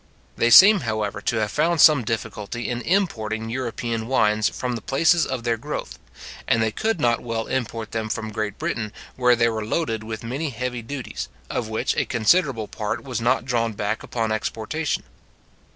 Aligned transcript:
They 0.35 0.49
seem, 0.49 0.79
however, 0.79 1.21
to 1.21 1.35
have 1.37 1.51
found 1.51 1.79
some 1.79 2.03
difficulty 2.03 2.67
in 2.67 2.81
importing 2.81 3.51
European 3.51 4.07
wines 4.07 4.49
from 4.49 4.73
the 4.73 4.81
places 4.81 5.27
of 5.27 5.43
their 5.43 5.57
growth; 5.57 5.99
and 6.47 6.59
they 6.59 6.71
could 6.71 6.99
not 6.99 7.19
well 7.19 7.45
import 7.45 7.91
them 7.91 8.09
from 8.09 8.31
Great 8.31 8.57
Britain, 8.57 8.93
where 9.15 9.35
they 9.35 9.47
were 9.47 9.63
loaded 9.63 10.03
with 10.03 10.23
many 10.23 10.49
heavy 10.49 10.81
duties, 10.81 11.29
of 11.51 11.67
which 11.69 11.95
a 11.97 12.05
considerable 12.05 12.67
part 12.67 13.03
was 13.03 13.21
not 13.21 13.45
drawn 13.45 13.73
back 13.73 14.01
upon 14.01 14.31
exportation. 14.31 15.03